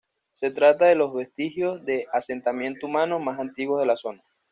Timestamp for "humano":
2.87-3.19